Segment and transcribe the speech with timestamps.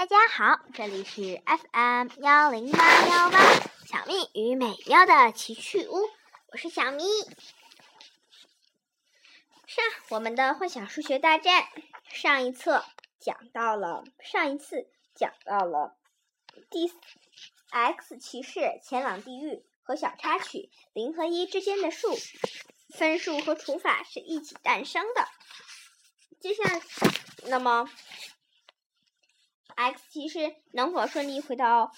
[0.00, 3.38] 大家好，这里是 FM 幺零八幺八
[3.84, 6.08] 小咪与美妙的奇趣屋，
[6.46, 7.04] 我是小咪。
[9.66, 11.68] 上我们的幻想数学大战
[12.08, 12.82] 上一册
[13.18, 15.98] 讲到了，上一次讲到了
[16.70, 16.90] 第
[17.68, 22.16] x 骑士前往地狱和小插曲零和一之间的数
[22.88, 25.28] 分数和除法是一起诞生的。
[26.40, 26.62] 接下，
[27.48, 27.86] 那么。
[29.80, 31.90] X 骑士能否顺利回到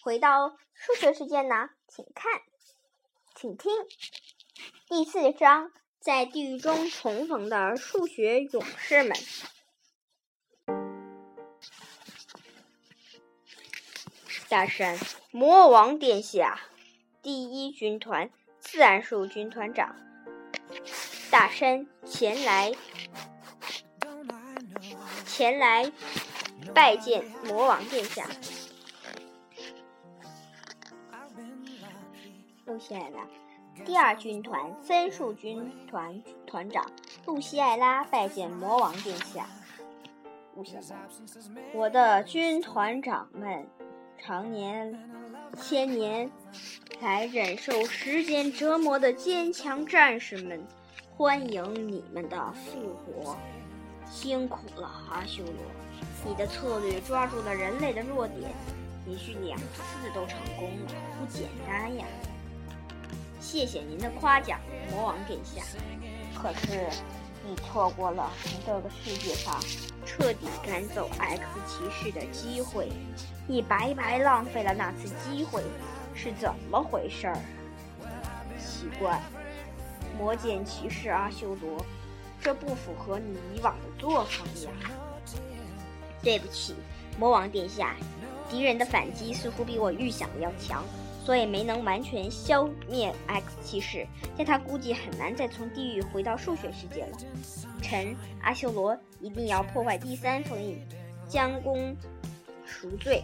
[0.00, 1.70] 回到数学世界呢？
[1.88, 2.40] 请看，
[3.34, 3.72] 请听
[4.88, 9.16] 第四章：在地狱中重逢的数学勇士们。
[14.48, 14.96] 大神，
[15.32, 16.60] 魔王殿下，
[17.22, 19.96] 第一军团自然数军团长，
[21.28, 22.72] 大山前来，
[25.26, 25.90] 前来。
[26.74, 28.26] 拜见魔王殿下，
[32.64, 33.26] 露西艾拉。
[33.84, 36.84] 第二军团分数军团团长
[37.26, 39.46] 露西艾拉拜见魔王殿下。
[40.54, 41.08] 露西艾拉，
[41.74, 43.66] 我的军团长们，
[44.18, 44.98] 常年、
[45.58, 46.30] 千年
[47.00, 50.66] 来忍受时间折磨的坚强战士们，
[51.16, 53.36] 欢迎你们的复活。
[54.06, 55.81] 辛苦了，阿修罗！
[56.24, 58.50] 你的策略抓住了人类的弱点，
[59.06, 62.04] 连续两次都成功了，不简单呀！
[63.40, 64.60] 谢谢您的夸奖，
[64.90, 65.62] 魔王殿下。
[66.34, 66.88] 可是，
[67.44, 69.60] 你错过了从这个世界上
[70.06, 72.90] 彻底赶走 X 骑士的机会，
[73.48, 75.62] 你白白浪费了那次机会，
[76.14, 77.38] 是怎么回事儿？
[78.60, 79.20] 奇怪，
[80.16, 81.84] 魔剑骑士阿修罗。
[82.40, 84.70] 这不符合你以往的作风呀！
[86.22, 86.74] 对不起，
[87.18, 87.96] 魔王殿下，
[88.48, 90.84] 敌人的反击似乎比我预想的要强，
[91.24, 94.06] 所以没能完全消灭 X 骑士。
[94.36, 97.18] 但他估计很难再从地狱回到数学世界了。
[97.82, 100.80] 臣阿修罗一定要破坏第三封印，
[101.28, 101.96] 将功
[102.64, 103.22] 赎罪。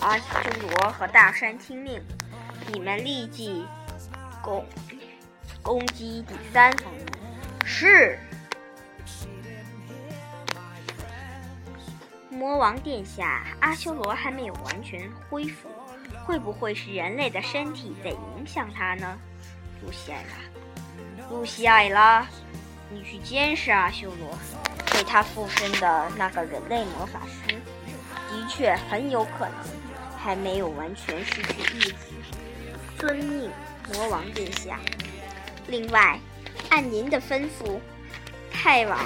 [0.00, 0.24] 阿修
[0.60, 2.00] 罗和大山听命，
[2.72, 3.64] 你们立即
[4.42, 4.64] 攻
[5.62, 7.06] 攻击第三封印。
[7.64, 8.18] 是，
[12.34, 15.68] 魔王殿下，阿修罗还没有完全恢复，
[16.24, 19.18] 会不会是人类的身体在影响他呢？
[19.82, 22.26] 露西艾拉，露西艾拉，
[22.90, 24.36] 你去监视阿修罗，
[24.92, 27.54] 被他附身的那个人类魔法师，
[28.28, 29.56] 的确很有可能
[30.18, 31.94] 还没有完全失去意志。
[32.98, 33.50] 遵命，
[33.92, 34.78] 魔王殿下。
[35.68, 36.18] 另外。
[36.70, 37.78] 按您的吩咐，
[38.50, 38.98] 派往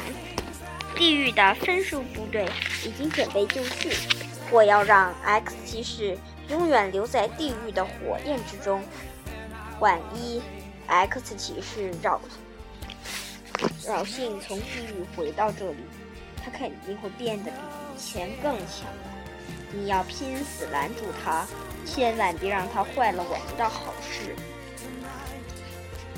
[0.99, 2.45] 地狱的分数部队
[2.85, 3.93] 已经准备就绪。
[4.51, 8.83] 我要让 X 骑士永远留在地狱的火焰之中。
[9.79, 10.43] 万一
[10.89, 12.21] X 骑士扰
[13.87, 15.77] 扰幸从地狱回到这里，
[16.45, 17.57] 他肯定会变得比
[17.95, 18.89] 以前更强。
[19.71, 21.47] 你要拼死拦住他，
[21.87, 24.35] 千万别让他坏了我们的好事。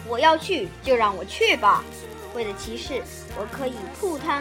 [0.09, 1.85] 我要去，就让我去吧。
[2.33, 3.03] 为了骑士，
[3.37, 4.41] 我可以赴汤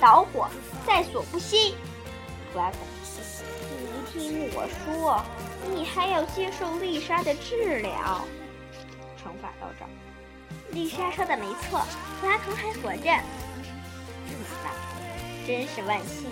[0.00, 0.48] 蹈火，
[0.86, 1.74] 在所不惜。
[2.52, 5.22] 弗拉你听我说，
[5.72, 8.24] 你还要接受丽莎的治疗。
[9.16, 9.88] 惩罚道长，
[10.70, 11.80] 丽莎说的没错，
[12.20, 13.10] 弗拉腾还活着。
[14.62, 16.30] 那真是万幸。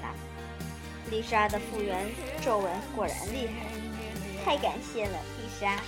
[0.00, 2.06] 那丽莎的复原
[2.44, 5.78] 皱纹果然厉害，太感谢了，丽莎。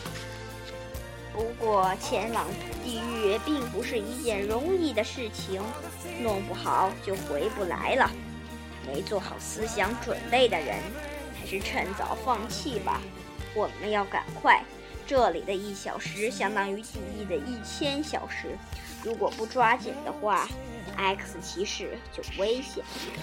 [1.33, 2.47] 不过，前往
[2.85, 5.61] 地狱并不是一件容易的事情，
[6.23, 8.11] 弄不好就回不来了。
[8.87, 10.77] 没做好思想准备的人，
[11.39, 13.01] 还是趁早放弃吧。
[13.55, 14.63] 我们要赶快，
[15.07, 18.57] 这里的一小时相当于地狱的一千小时。
[19.03, 20.49] 如果不抓紧的话
[20.97, 23.23] ，X 骑士就危险了。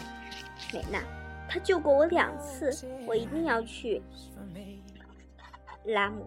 [0.73, 1.03] 美娜，
[1.49, 2.71] 他救过我两次，
[3.05, 4.01] 我一定要去。
[5.85, 6.25] 拉姆。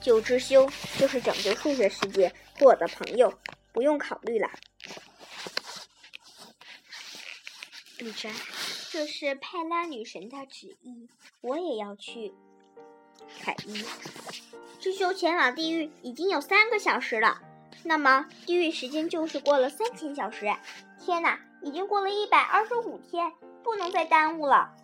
[0.00, 3.32] 救之修就是拯救数学世界，我的朋友，
[3.72, 4.48] 不用考虑了。
[7.98, 8.28] 丽莎，
[8.90, 11.08] 这是派拉女神的旨意，
[11.40, 12.34] 我也要去。
[13.40, 13.84] 凯伊，
[14.80, 17.40] 之修前往地狱已经有三个小时了，
[17.84, 20.52] 那么地狱时间就是过了三千小时。
[20.98, 23.32] 天哪，已经过了一百二十五天，
[23.62, 24.74] 不能再耽误了。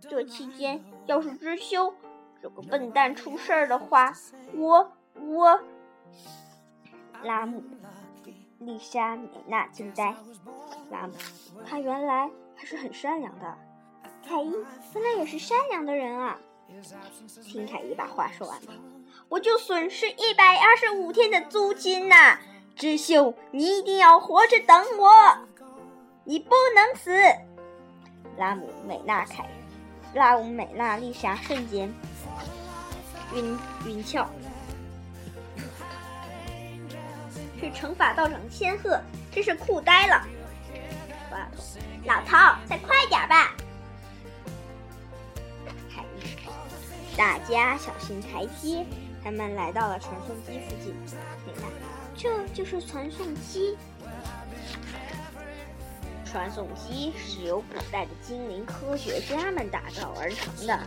[0.00, 1.94] 这期间要是知修。
[2.42, 4.12] 这个笨蛋出事儿的话，
[4.54, 5.60] 我我
[7.22, 7.62] 拉姆、
[8.60, 10.14] 丽莎、美娜惊呆。
[10.90, 11.14] 拉姆，
[11.66, 13.58] 他原来还是很善良的。
[14.26, 14.50] 凯伊
[14.94, 16.36] 原来也是善良的人啊！
[17.44, 18.72] 听凯伊把话说完了，
[19.28, 22.38] 我就损失一百二十五天的租金呐！
[22.74, 25.38] 智秀，你一定要活着等我，
[26.24, 27.10] 你不能死！
[28.36, 29.48] 拉姆、美娜、凯、
[30.14, 31.92] 拉姆、美娜、丽莎瞬间
[33.34, 34.26] 晕晕窍。
[37.58, 39.00] 是乘法道长千鹤，
[39.32, 40.26] 真是酷呆了！
[42.04, 42.36] 老头，
[42.66, 43.54] 再快点吧！
[45.94, 48.86] 凯伊，大家小心台阶。
[49.24, 50.94] 他们来到了传送机附近。
[51.44, 51.66] 美娜，
[52.16, 53.76] 这就是传送机。
[56.24, 60.78] 传送机是由古代的精灵科学家们打造而成的。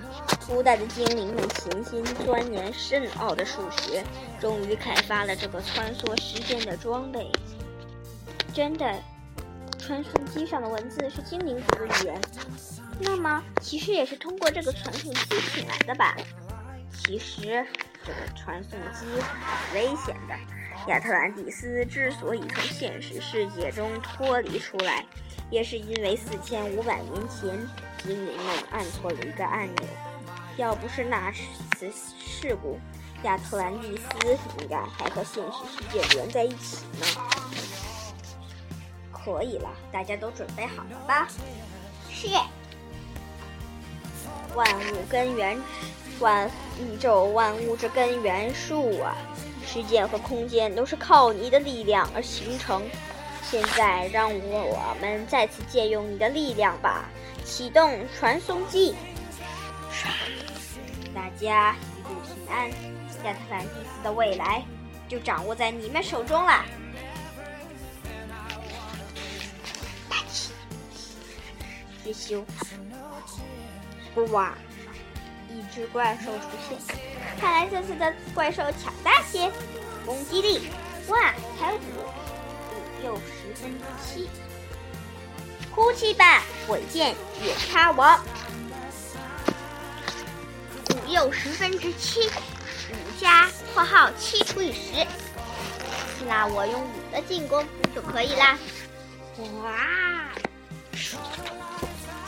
[0.48, 4.04] 古代的精灵们潜心钻研深奥的数学，
[4.40, 7.30] 终于开发了这个穿梭时间的装备。
[8.54, 9.02] 真的，
[9.90, 12.22] 传送机上的文字是精灵族的语言，
[13.00, 16.16] 那么骑士也是通过这个传送机请来的吧？
[16.94, 17.66] 其实，
[18.06, 20.36] 这个传送机很危险的。
[20.90, 25.04] 亚特兰蒂斯之所以从现实世界中脱离出来。
[25.50, 27.50] 也是因为四千五百年前
[28.04, 29.88] 精灵们按错了一个按钮，
[30.58, 32.78] 要不是那次事故，
[33.24, 37.39] 亚特兰蒂斯应该还和现实世界连在一起呢。
[39.24, 41.28] 可以了，大家都准备好了吧？
[42.12, 42.28] 是。
[44.56, 45.60] 万物根源，
[46.20, 46.50] 万
[46.80, 49.16] 宇宙万物之根源树啊！
[49.66, 52.82] 时间和空间都是靠你的力量而形成。
[53.44, 57.06] 现在让我们再次借用你的力量吧，
[57.44, 58.96] 启动传送机。
[61.14, 62.70] 大家一路平安，
[63.24, 64.64] 亚特兰蒂斯的未来
[65.08, 66.66] 就掌握在你们手中了。
[72.04, 72.46] 知修，
[74.32, 74.54] 哇！
[75.50, 76.78] 一只怪兽出现，
[77.40, 79.52] 看来这次的怪兽强大些，
[80.06, 80.70] 攻击力
[81.08, 81.82] 哇，还有五。
[83.04, 84.30] 又十分之七，
[85.74, 88.20] 哭泣吧，鬼剑远叉王！
[90.90, 95.08] 五又十分之七，五加（括号七除以十），
[96.28, 97.66] 那我用五的进攻
[97.96, 98.58] 就可以啦！
[99.64, 100.30] 哇，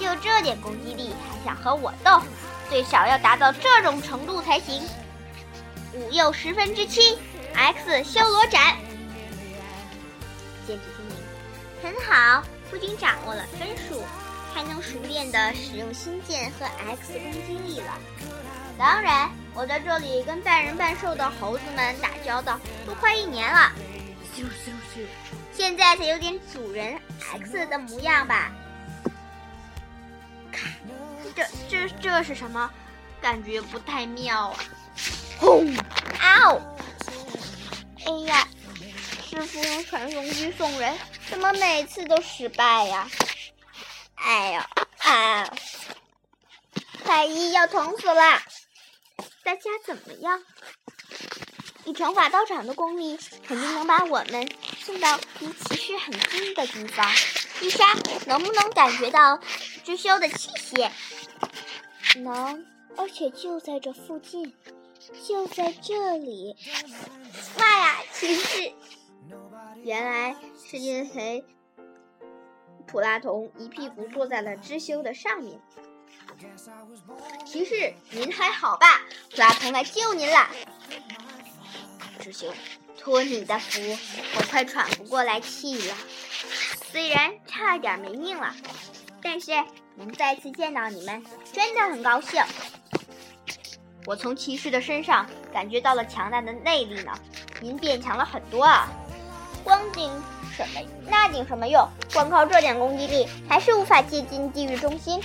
[0.01, 2.19] 就这点攻击力还想和我斗？
[2.69, 4.81] 最少要达到这种程度才行。
[5.94, 7.18] 五又十分之七
[7.53, 8.77] ，X 修罗斩！
[10.65, 11.15] 剑指精灵，
[11.83, 14.03] 很好，不仅掌握了分数，
[14.53, 17.94] 还能熟练的使用新剑和 X 攻击力了。
[18.77, 23.71] 当然，我在这里跟半人半兽的猴子们打交道都快一年了，
[24.33, 25.06] 咻咻咻，
[25.51, 28.51] 现在才有点主人 X 的模样吧？
[31.70, 32.70] 这这这是什么？
[33.22, 34.58] 感觉不太妙啊！
[35.40, 35.74] 轰！
[36.20, 36.62] 嗷！
[38.06, 38.48] 哎呀！
[39.30, 40.98] 师傅用传送机送人，
[41.30, 43.08] 怎么每次都失败呀？
[44.16, 45.52] 哎呀，哎，
[47.06, 48.42] 凯伊要疼死了！
[49.44, 50.44] 大家怎么样？
[51.86, 53.18] 以惩罚道场的功力，
[53.48, 54.50] 肯定能把我们
[54.84, 57.08] 送到离骑士很近的地方。
[57.62, 57.94] 丽莎，
[58.26, 59.40] 能不能感觉到
[59.84, 60.90] 知修的气息？
[62.19, 62.65] 能，
[62.97, 64.53] 而且就在这附近，
[65.23, 66.56] 就在这里。
[67.57, 68.71] 妈呀，骑士！
[69.83, 71.45] 原来是因为
[72.85, 75.59] 普拉童一屁股坐在了知修的上面。
[77.45, 79.01] 骑士，您还好吧？
[79.31, 80.49] 普拉童来救您了。
[82.19, 82.53] 知修，
[82.99, 83.80] 托你的福，
[84.37, 85.95] 我快喘不过来气了。
[86.91, 88.53] 虽然差点没命了，
[89.21, 89.51] 但是
[89.95, 92.42] 能再次见到你们，真的很高兴。
[94.06, 97.12] 我从骑士的身上感觉到了强大的内力呢，
[97.60, 98.90] 您变强了很多啊。
[99.64, 100.10] 光顶
[100.56, 100.81] 什么？
[101.07, 101.88] 那顶什么用？
[102.12, 105.21] 光靠这点攻击力，还是无法接近地狱中心。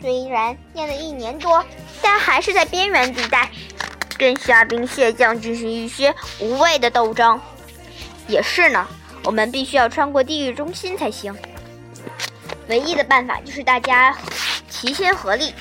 [0.00, 1.64] 虽然练了一年多，
[2.02, 3.48] 但还是在边缘地带，
[4.18, 7.40] 跟虾兵蟹将进行一些无谓的斗争。
[8.26, 8.86] 也是呢，
[9.24, 11.32] 我们必须要穿过地狱中心才行。
[12.68, 14.16] 唯一的办法就是大家
[14.68, 15.54] 齐心合力、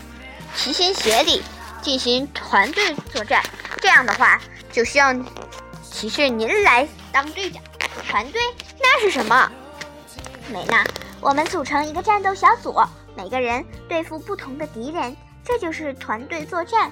[0.56, 1.44] 齐心协力
[1.82, 3.44] 进行团队作战。
[3.78, 4.40] 这样的话，
[4.72, 5.14] 就需要
[5.84, 7.62] 骑士您来当队长。
[8.08, 8.42] 团队
[8.80, 9.52] 那是什么？
[10.52, 10.84] 美娜，
[11.22, 12.76] 我们组成一个战斗小组，
[13.16, 16.92] 每个人对付不同的敌人，这就是团队作战。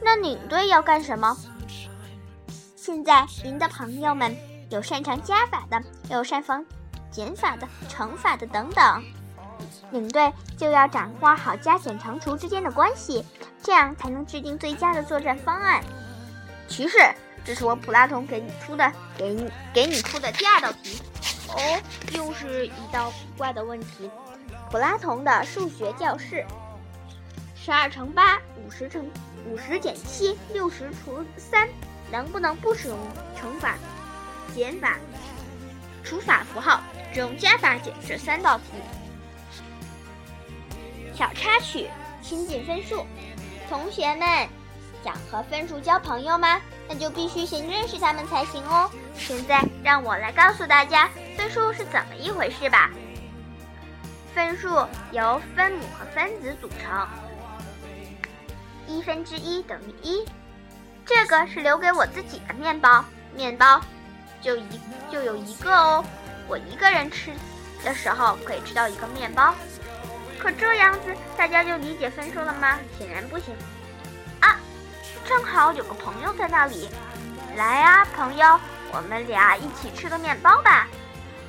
[0.00, 1.36] 那领队要干什么？
[2.76, 4.36] 现在您的朋友们
[4.70, 6.64] 有擅长加法的，有擅长
[7.10, 9.04] 减法的、乘法的等等。
[9.90, 13.24] 领队就要掌握好加减乘除之间的关系，
[13.62, 15.82] 这样才能制定最佳的作战方案。
[16.68, 16.98] 骑士，
[17.44, 21.00] 这是我普拉同给你出的，给你给你出的第二道题。
[21.48, 21.80] 哦，
[22.12, 24.10] 又是一道古怪的问题。
[24.70, 26.44] 普拉同的数学教室：
[27.56, 29.10] 十二乘八，五十乘
[29.46, 31.66] 五十减七，六十除三，
[32.10, 32.98] 能不能不使用
[33.34, 33.76] 乘法、
[34.54, 34.98] 减法、
[36.04, 36.82] 除法符号，
[37.14, 38.64] 只用加法解这三道题？
[41.18, 41.90] 小插曲：
[42.22, 43.04] 亲近分数。
[43.68, 44.48] 同学们，
[45.02, 46.60] 想和分数交朋友吗？
[46.88, 48.88] 那就必须先认识他们才行哦。
[49.16, 52.90] 现在让我来告诉大家，分数是怎么一回事吧。
[54.32, 54.68] 分数
[55.10, 57.08] 由分母和分子组成，
[58.86, 60.24] 一分之一等于一。
[61.04, 63.80] 这个是留给我自己的面包，面包
[64.40, 66.04] 就一就有一个哦。
[66.46, 67.32] 我一个人吃
[67.82, 69.52] 的时候可以吃到一个面包。
[70.38, 72.78] 可这样子大家就理解分数了吗？
[72.98, 73.54] 显然不行。
[74.40, 74.56] 啊，
[75.26, 76.88] 正好有个朋友在那里，
[77.56, 78.58] 来啊，朋友，
[78.92, 80.86] 我们俩一起吃个面包吧。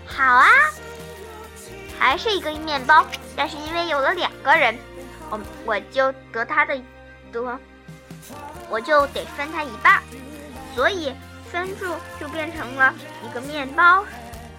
[0.05, 0.47] 好啊。
[1.99, 3.05] 还是一个面包，
[3.35, 4.77] 但是因为有了两个人，
[5.29, 6.73] 我我就得他的
[7.29, 7.59] 得，
[8.69, 10.01] 我就得分他一半，
[10.73, 11.13] 所以
[11.51, 14.05] 分数就变成了一个面包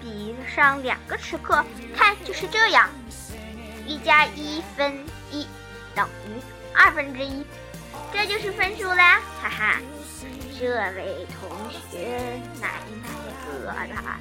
[0.02, 1.64] 比上两个吃客，
[1.96, 2.90] 看就是这样，
[3.90, 5.44] 一加一分一
[5.96, 6.40] 等于
[6.72, 7.44] 二分之一，
[8.12, 9.80] 这就是分数啦，哈哈，
[10.56, 11.50] 这位同
[11.90, 12.68] 学奶
[13.02, 13.08] 奶
[13.48, 14.16] 饿了。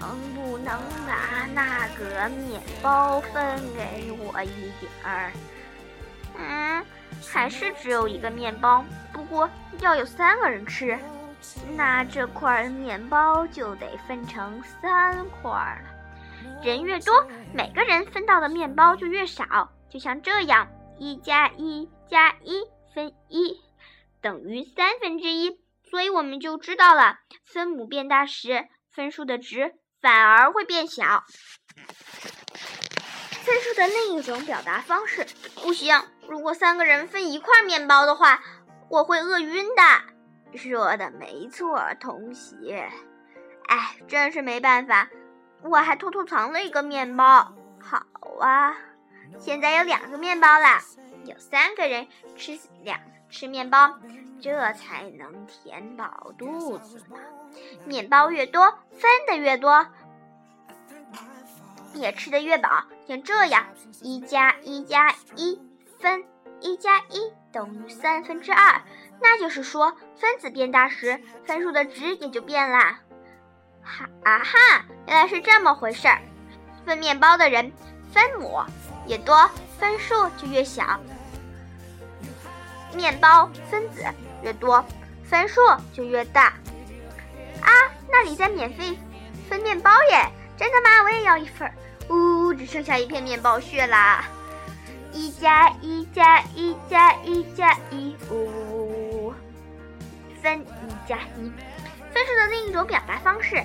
[0.00, 5.32] 能不能把那个面包分给我一点儿？
[6.36, 6.84] 嗯，
[7.28, 9.48] 还是只有一个面包，不过
[9.78, 10.98] 要有三个人吃，
[11.76, 15.95] 那这块面包就得分成三块了。
[16.66, 19.70] 人越多，每个人分到的面包就越少。
[19.88, 20.68] 就像这样，
[20.98, 23.60] 一加一加一分一
[24.20, 29.74] 等于三分之一，所以我们就知道了，分母变大时，分数的值。
[30.02, 31.24] 反而会变小。
[33.42, 35.26] 分数的另一种表达方式，
[35.62, 36.00] 不行。
[36.28, 38.40] 如果三个人分一块面包的话，
[38.88, 40.58] 我会饿晕的。
[40.58, 42.88] 说的没错，同学。
[43.66, 45.08] 哎，真是没办法。
[45.62, 47.52] 我还偷偷藏了一个面包。
[47.80, 48.06] 好
[48.40, 48.76] 啊，
[49.38, 50.80] 现在有两个面包了。
[51.24, 53.98] 有三个人吃两吃面包，
[54.40, 57.16] 这才能填饱肚子呢。
[57.84, 59.86] 面包越多，分的越多，
[61.94, 62.84] 也吃的越饱。
[63.08, 63.66] 像这样，
[64.02, 65.60] 一加一加一
[65.98, 66.24] 分
[66.60, 68.82] 一加一等于三分之二。
[69.20, 73.00] 那就是说，分子变大时，分数的值也就变了。
[73.86, 76.20] 哈啊哈，原来是这么回事儿。
[76.84, 77.72] 分面包的人
[78.12, 78.60] 分母
[79.06, 80.98] 越多，分数就越小。
[82.94, 84.04] 面包分子
[84.42, 84.84] 越多，
[85.22, 85.60] 分数
[85.92, 86.46] 就越大。
[87.60, 87.70] 啊，
[88.10, 88.98] 那里在免费
[89.48, 90.28] 分面包耶！
[90.56, 91.02] 真的吗？
[91.04, 91.70] 我也要一份。
[92.08, 94.24] 呜，只剩下一片面包屑啦。
[95.12, 99.34] 一加一加一加一加一呜呜呜，呜，
[100.42, 101.52] 分一加一。
[102.16, 103.62] 分数的另一种表达方式，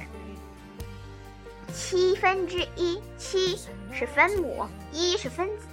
[1.74, 3.58] 七分之一，七
[3.94, 5.68] 是分母，一是分子。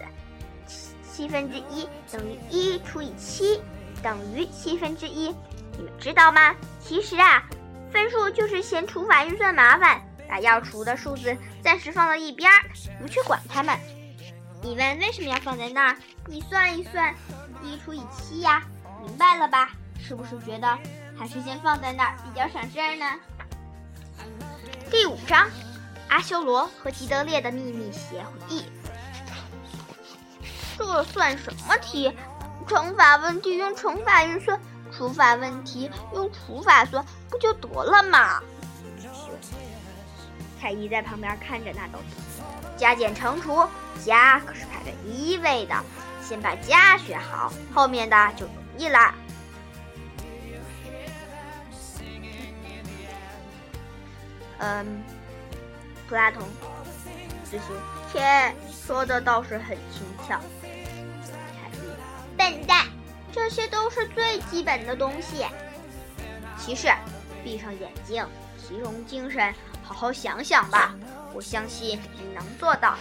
[0.64, 3.61] 七七分之一等于一除以七，
[4.00, 5.35] 等于七分之一。
[5.76, 6.54] 你们知道吗？
[6.78, 7.42] 其实啊。
[7.90, 12.62] 分数就是嫌除法运算麻烦，把要除的数字暂时放到一边儿，
[13.00, 13.76] 不去管它们。
[14.62, 15.97] 你问为什么要放在那儿？
[16.26, 17.12] 你算一算，
[17.61, 18.62] 一除以七呀，
[19.04, 19.73] 明白了吧？
[19.99, 20.78] 是不是觉得
[21.18, 23.04] 还是先放在那儿比较省事儿呢？
[24.88, 25.48] 第五章，
[26.08, 28.64] 阿修罗和吉德烈的秘密协议。
[30.78, 32.16] 这算什么题？
[32.68, 34.60] 乘法问题用乘法运算。
[34.90, 38.40] 除法问题用除法算不就得了吗？
[40.58, 42.14] 彩衣在旁边看着那道题，
[42.76, 43.66] 加减乘除，
[44.04, 45.75] 加可是排在第一位的，
[46.22, 49.14] 先把加学好，后面的就容易啦。
[54.58, 55.02] 嗯，
[56.08, 56.42] 普拉同，
[57.50, 57.64] 这些
[58.12, 60.40] 切说的倒是很轻巧。
[61.22, 62.86] 彩衣，笨蛋。
[63.30, 65.46] 这些都是最基本的东西。
[66.58, 66.88] 骑士，
[67.44, 70.94] 闭上眼睛，集中精神，好好想想吧。
[71.34, 72.96] 我相信你能做到。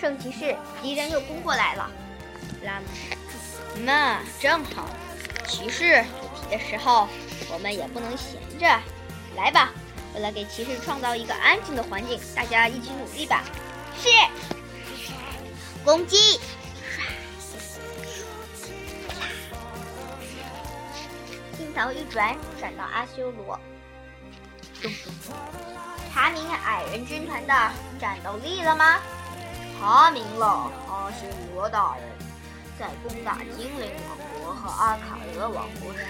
[0.00, 1.90] 圣骑士，敌人又攻过来了。
[2.64, 2.86] 拉姆，
[3.84, 4.88] 那正好。
[5.46, 7.08] 骑士出题的时候，
[7.52, 8.66] 我们也不能闲着。
[9.36, 9.70] 来吧，
[10.20, 13.42] 为了给骑士创造一个安静的环境，大家一起努力吧。
[13.98, 14.10] 是。
[15.82, 16.38] 攻击！
[21.56, 23.58] 镜头一转，转到阿修罗。
[26.12, 27.54] 查明矮人军团的
[27.98, 29.00] 战斗力了吗？
[29.78, 32.04] 查明了，阿修罗大人。
[32.78, 36.04] 在攻打精灵王国和阿卡德王国时，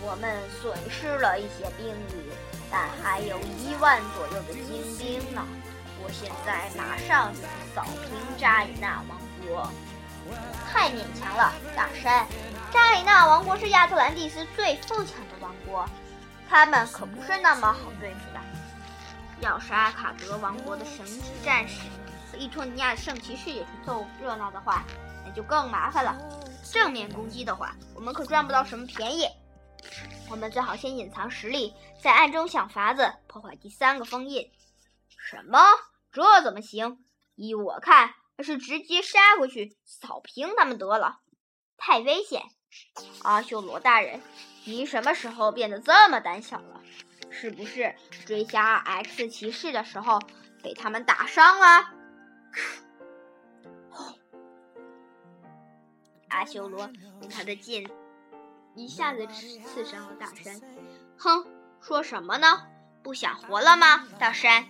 [0.00, 2.30] 我们损失了一些兵力，
[2.72, 5.44] 但还有一万左右的精兵呢。
[6.02, 7.42] 我现在马上就
[7.74, 9.70] 扫平扎里纳王国。
[10.72, 12.26] 太勉强了，大山。
[12.72, 15.86] 扎里纳王国是亚特兰蒂斯最富强的王国，
[16.48, 18.40] 他们可不是那么好对付的。
[19.40, 21.80] 要是阿卡德王国的神职战士
[22.30, 24.84] 和伊托尼亚的圣骑士也去凑热闹的话，
[25.24, 26.16] 那就更麻烦了。
[26.62, 29.28] 正面攻击的话，我们可赚不到什么便宜。
[30.32, 34.50] 我们最好先隐藏实力，在暗中想法子破坏第三个封印。
[35.18, 35.58] 什么？
[36.10, 37.04] 这怎么行？
[37.34, 41.20] 依我看，还是直接杀过去扫平他们得了，
[41.76, 42.44] 太危险。
[43.22, 44.22] 阿修罗大人，
[44.64, 46.80] 你什么时候变得这么胆小了？
[47.30, 50.18] 是不是追杀 X 骑士的时候
[50.62, 51.90] 被他们打伤了？
[56.28, 57.84] 阿修罗用他的剑
[58.74, 60.60] 一下子刺伤了大山。
[61.18, 61.44] 哼，
[61.80, 62.62] 说什么呢？
[63.02, 64.66] 不想活了吗，大山？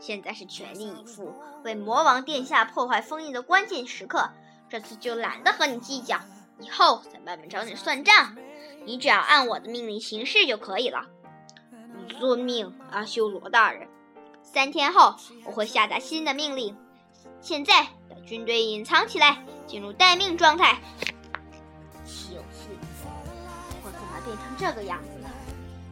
[0.00, 4.30] 现在是全力以赴为魔王殿下破坏封印的关键时刻，
[4.68, 6.18] 这次就懒得和你计较，
[6.58, 8.36] 以后再慢慢找你算账。
[8.84, 11.06] 你只要按我的命令行事就可以了。
[12.18, 13.88] 遵命，阿修罗大人。
[14.42, 15.14] 三天后
[15.44, 16.76] 我会下达新的命令。
[17.40, 20.80] 现在把军队隐藏起来，进入待命状态。
[24.62, 25.08] 这个样子？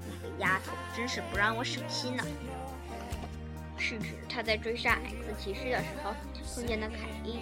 [0.07, 2.25] 那个丫头真是不让我省心呢。
[3.77, 6.15] 是指他在追杀 X 骑士的时候
[6.55, 7.41] 碰见的凯伊？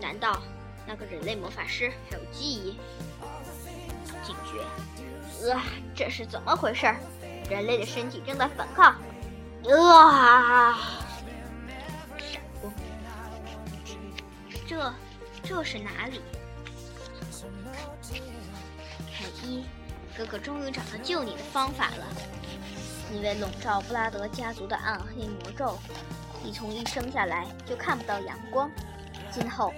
[0.00, 0.42] 难道
[0.84, 2.76] 那个人类魔法师还有记忆？
[4.24, 5.48] 警觉！
[5.48, 5.62] 呃，
[5.94, 6.92] 这是怎么回事？
[7.48, 8.96] 人类的身体正在反抗！
[9.70, 10.76] 啊！
[12.18, 12.74] 闪光！
[14.66, 14.92] 这，
[15.44, 16.20] 这是哪里？
[19.12, 19.64] 凯伊，
[20.18, 22.04] 哥哥终于找到救你的方法了。
[23.14, 25.78] 因为笼罩布拉德家族的暗黑魔咒，
[26.42, 28.68] 你从一生下来就看不到阳光。
[29.30, 29.72] 今后，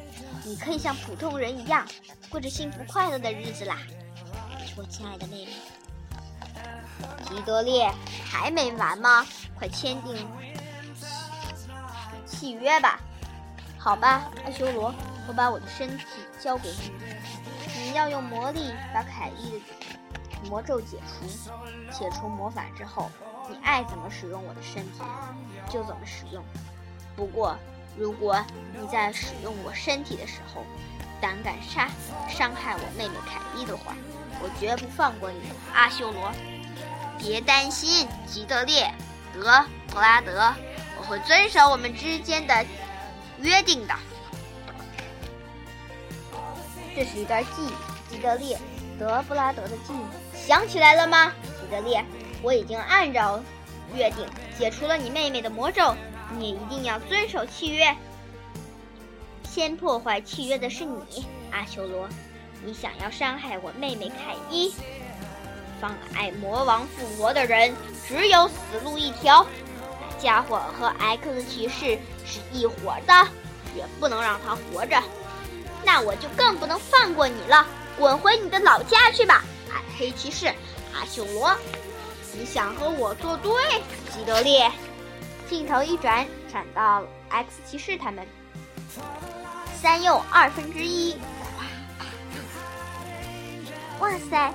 [0.44, 1.86] 你可以像普通人一样
[2.30, 3.76] 过着幸福快乐的日子啦，
[4.76, 5.52] 我亲爱的妹妹。
[7.28, 7.92] 吉德烈，
[8.24, 9.26] 还没完吗？
[9.58, 10.26] 快签订
[12.26, 12.98] 契约吧。
[13.78, 14.94] 好吧，阿修罗，
[15.28, 16.04] 我把我的身体
[16.40, 16.92] 交给你，
[17.84, 19.99] 你要用魔力把凯伊的。
[20.48, 21.26] 魔咒解除，
[21.90, 23.10] 解除魔法之后，
[23.48, 25.00] 你爱怎么使用我的身体
[25.68, 26.42] 就怎么使用。
[27.16, 27.56] 不过，
[27.96, 30.64] 如果你在使用我身体的时候
[31.20, 31.88] 胆敢杀
[32.28, 33.94] 伤害我妹妹凯伊的话，
[34.42, 35.40] 我绝不放过你，
[35.74, 36.32] 阿修罗。
[37.18, 38.90] 别担心，吉德烈
[39.34, 40.54] 德布拉德，
[40.98, 42.64] 我会遵守我们之间的
[43.40, 43.94] 约定的。
[46.96, 48.58] 这是一段记忆，吉德烈
[48.98, 50.29] 德布拉德的记忆。
[50.50, 51.96] 想起来了吗，吉德利？
[52.42, 53.40] 我已经按照
[53.94, 54.26] 约定
[54.58, 55.94] 解除了你妹妹的魔咒，
[56.36, 57.96] 你也一定要遵守契约。
[59.44, 62.08] 先破坏契约的是你，阿修罗。
[62.64, 64.74] 你想要伤害我妹妹凯伊，
[65.80, 67.72] 妨碍魔王复活的人
[68.08, 69.46] 只有死路一条。
[70.00, 73.28] 那家伙和 X 骑士是一伙的，
[73.72, 75.00] 绝不能让他活着。
[75.84, 77.64] 那我就更不能放过你了，
[77.96, 79.44] 滚回你的老家去吧！
[79.72, 80.46] 暗黑骑士
[80.92, 81.56] 阿修罗，
[82.32, 83.52] 你想和我作对？
[84.12, 84.70] 基德烈，
[85.48, 88.26] 镜头一转，转到 X 骑士他们，
[89.80, 91.16] 三又二分之一。
[94.00, 94.52] 哇塞，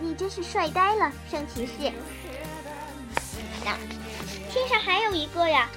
[0.00, 1.92] 你真是帅呆了，圣骑士！
[3.64, 3.76] 那
[4.50, 5.68] 天上还有一个呀，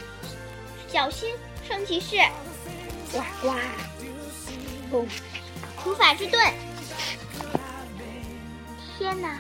[0.88, 1.36] 小心，
[1.67, 2.17] 圣骑士！
[3.12, 3.55] 呱呱，
[4.91, 5.07] 嘣，
[5.84, 6.70] 除法之盾。
[9.02, 9.36] 天哪，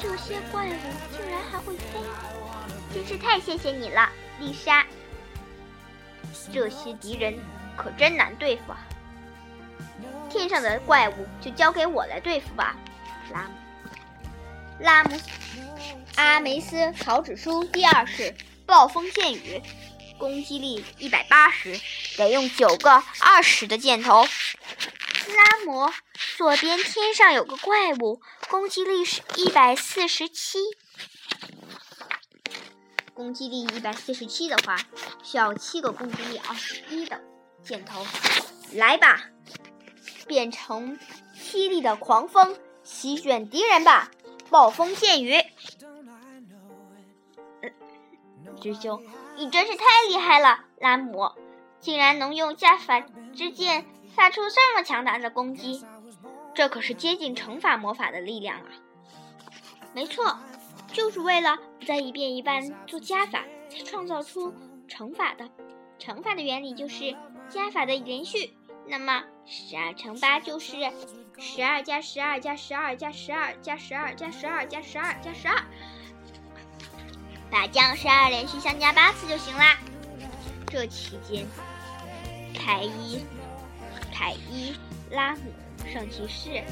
[0.00, 0.76] 这些怪物
[1.10, 1.98] 竟然还会飞！
[2.94, 4.86] 真是太谢谢你了，丽莎。
[6.52, 7.34] 这些敌人
[7.76, 8.78] 可真难对付啊！
[10.30, 12.76] 天上的怪物就交给我来对付吧，
[13.32, 13.50] 拉姆。
[14.78, 15.20] 拉姆，
[16.14, 18.32] 阿梅斯考指书第二式：
[18.64, 19.60] 暴风剑雨，
[20.16, 21.76] 攻击力一百八十，
[22.16, 24.22] 得用九个二十的箭头。
[24.22, 25.92] 拉姆，
[26.42, 30.58] 左边天上有个怪物，攻击力是一百四十七。
[33.14, 34.76] 攻击力一百四十七的话，
[35.22, 37.22] 需要七个攻击力二十一的
[37.62, 38.04] 箭头。
[38.72, 39.20] 来吧，
[40.26, 40.98] 变成
[41.32, 44.10] 凄厉的狂风，席卷敌人吧！
[44.50, 45.36] 暴风剑雨。
[48.60, 49.00] 师兄，
[49.36, 51.30] 你真是太厉害了，拉姆，
[51.78, 52.98] 竟然能用加法
[53.32, 55.84] 之剑发出这么强大的攻击，
[56.54, 58.66] 这可是接近乘法魔法的力量啊！
[59.94, 60.38] 没错，
[60.92, 64.54] 就是为了不再一遍一半做加法，才创造出
[64.86, 65.48] 乘法的。
[65.98, 67.16] 乘法的原理就是
[67.48, 68.54] 加法的连续。
[68.86, 70.76] 那么十二乘八就是
[71.38, 75.64] 十二加十二加十二加十二加十二加十二加十二加十二。
[77.50, 79.78] 把将十二连续相加八次就行啦。
[80.66, 81.46] 这期间，
[82.54, 83.24] 凯伊、
[84.12, 84.74] 凯伊、
[85.10, 85.52] 拉姆、
[85.90, 86.62] 圣骑士、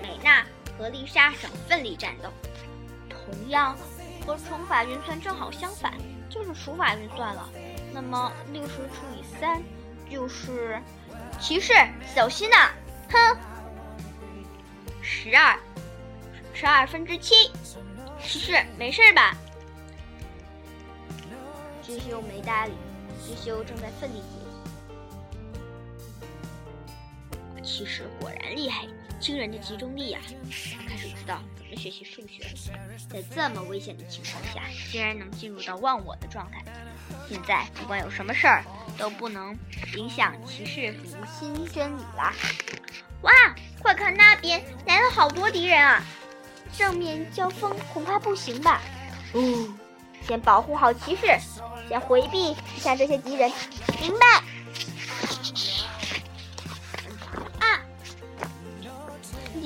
[0.00, 0.44] 美娜
[0.78, 2.30] 和丽莎正奋力战斗。
[3.08, 3.76] 同样，
[4.26, 5.94] 和乘法运算正好相反，
[6.28, 7.48] 就是除法运算了。
[7.92, 9.62] 那么六十除以三
[10.10, 10.80] 就是
[11.40, 11.72] 骑士，
[12.14, 12.70] 小心呐！
[13.10, 13.36] 哼，
[15.00, 15.58] 十二，
[16.52, 17.50] 十二分之七。
[18.20, 19.36] 骑士，没事吧？
[21.82, 22.72] 知修没搭理，
[23.24, 24.41] 知修正在奋力解
[27.62, 27.72] 题。
[27.72, 28.86] 骑士果然厉害，
[29.20, 30.18] 惊人的集中力呀！
[30.88, 32.50] 开始知道怎么学习数学了。
[33.08, 36.62] 在这么危险的情况下，竟然能进入到忘我的状态。
[37.28, 38.64] 现在不管有什么事儿，
[38.98, 39.56] 都不能
[39.96, 42.32] 影响骑士读心真理了。
[43.22, 43.32] 哇，
[43.80, 46.04] 快看那边来了好多敌人啊！
[46.76, 48.82] 正面交锋恐怕不行吧？
[49.32, 49.68] 哦，
[50.26, 51.26] 先保护好骑士，
[51.88, 53.50] 先回避一下这些敌人。
[54.00, 54.42] 明白。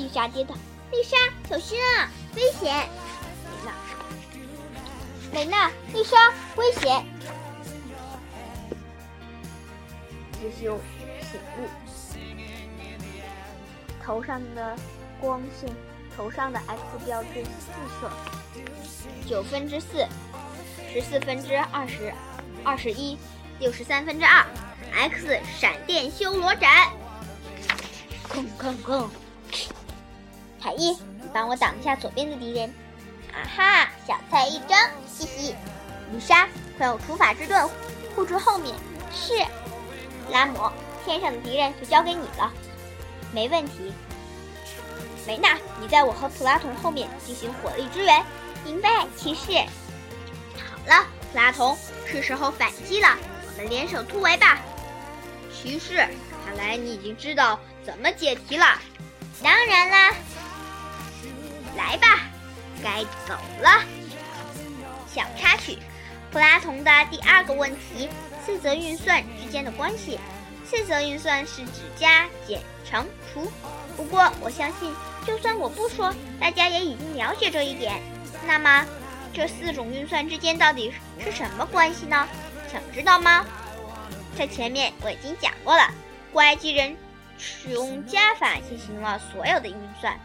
[0.07, 0.55] 丽莎跌倒，
[0.93, 1.17] 丽莎
[1.51, 2.89] 小心啊，危险！
[3.45, 3.73] 美娜，
[5.33, 7.05] 美娜，丽莎，危险！
[10.41, 10.79] 叶修
[11.21, 11.69] 醒悟，
[14.01, 14.77] 头上的
[15.21, 15.69] 光线。
[16.17, 18.11] 头上的 x 标志四色，
[19.29, 20.07] 九分之四，
[20.91, 22.11] 十四分之二十，
[22.65, 23.19] 二十一，
[23.59, 24.47] 六十三分之二
[24.95, 26.91] ，x 闪电修罗斩，
[28.29, 29.11] 空空空！
[30.67, 32.69] 凯伊，你帮我挡一下左边的敌人。
[33.33, 34.77] 啊哈，小菜一张，
[35.07, 35.55] 嘻嘻。
[36.13, 37.69] 丽莎，快用除法之盾
[38.17, 38.75] 护住后面。
[39.15, 39.35] 是。
[40.33, 40.69] 拉姆，
[41.05, 42.53] 天上的敌人就交给你了。
[43.33, 43.95] 没问题。
[45.25, 48.27] 梅娜，你在我和普拉童后面进行火力支援。
[48.65, 49.53] 明白，骑士。
[50.57, 54.59] 好了，普拉童，是时候反击了，我们联手突围吧。
[55.55, 55.95] 骑士，
[56.45, 58.67] 看来你已经知道怎么解题了。
[59.45, 60.13] 当然啦。
[61.77, 62.21] 来吧，
[62.83, 63.85] 该走了。
[65.07, 65.79] 小插曲：
[66.31, 68.09] 普拉童的第二个问题，
[68.45, 70.19] 四则运算之间的关系。
[70.65, 73.51] 四则运算是指加、减、乘、除。
[73.97, 74.93] 不过我相信。
[75.27, 78.01] 就算我不说，大家也已经了解这一点。
[78.47, 78.87] 那么，
[79.35, 82.29] 这四种运算之间到底是什么关系呢？
[82.71, 83.45] 想知道吗？
[84.39, 85.91] 在前面我已经讲过了，
[86.33, 86.97] 古埃及人
[87.39, 90.17] 使用加法进行了所有的运算。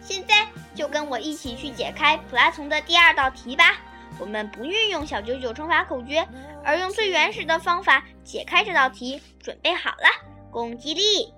[0.00, 3.78] 现在就跟我一起去解开普拉从的第二道题吧。
[4.18, 6.26] 我们不运用小九九乘法口诀，
[6.64, 9.22] 而用最原始的方法解开这道题。
[9.42, 10.08] 准备好了，
[10.50, 11.32] 攻击力，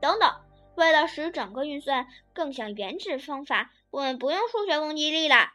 [0.00, 0.34] 等等。
[0.74, 5.50] 为了使整个运算更像原始方法，我们不用数学攻击力了，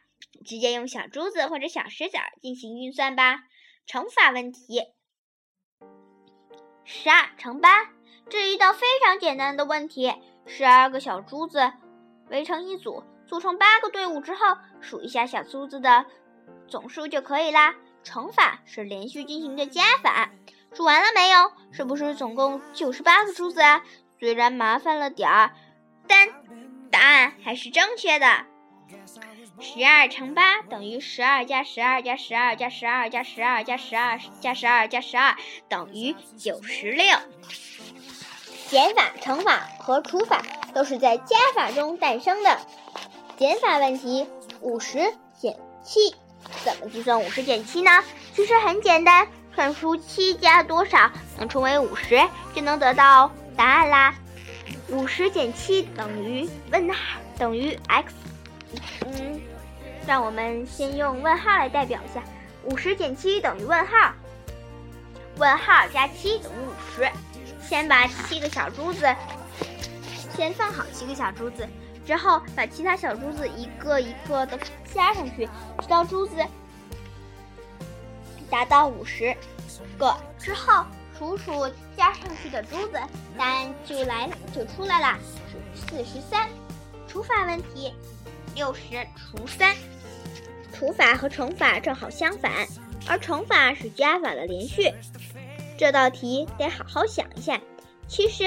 [0.46, 3.40] 直接用小珠子或者小石子进行运算吧。
[3.86, 4.82] 乘法问题：
[6.84, 7.90] 十二乘八，
[8.30, 10.14] 这一道非常简单的问题。
[10.46, 11.72] 十二个小珠子
[12.30, 16.06] 围成一组，组成八个队伍之后，数一下小珠子的
[16.66, 17.74] 总数就可以啦。
[18.02, 20.30] 乘法是连续进行的加法，
[20.72, 21.52] 数完了没有？
[21.70, 23.82] 是不是总共九十八个珠子啊？
[24.18, 25.50] 虽然麻烦了点儿，
[26.06, 26.28] 但
[26.90, 28.46] 答案还是正确的。
[29.60, 35.36] 十二乘八等于十二加十二加十二加十二加十二加十二加十二加十二
[35.68, 37.06] 等于九十六。
[38.70, 42.56] 减法、乘法和除法都是在加法中诞生的。
[43.36, 44.28] 减法问题：
[44.60, 46.14] 五十减七，
[46.62, 47.90] 怎么计算五十减七呢？
[48.32, 52.22] 其实很简单，算出七加多少能成为五十，
[52.54, 53.32] 就能得到。
[53.56, 54.14] 答案啦，
[54.88, 58.14] 五十减七等于问号等于 x，
[59.04, 59.40] 嗯，
[60.06, 62.22] 让我们先用问号来代表一下，
[62.62, 64.12] 五十减七等于问号，
[65.38, 67.10] 问号加七等于五十。
[67.70, 69.06] 先把七个小珠子，
[70.34, 71.64] 先放好七个小珠子，
[72.04, 74.58] 之后把其他小珠子一个一个的
[74.92, 76.34] 加上去，直到珠子
[78.50, 79.32] 达到五十
[79.96, 80.84] 个之后。
[81.16, 82.98] 数数加上去的珠子，
[83.36, 85.18] 答案就来就出来了，
[85.52, 86.48] 是四十三。
[87.06, 87.92] 除法问题，
[88.54, 88.80] 六十
[89.14, 89.76] 除三。
[90.72, 92.66] 除法和乘法正好相反，
[93.06, 94.90] 而乘法是加法的连续。
[95.80, 97.58] 这道题得好好想一下。
[98.06, 98.44] 其实，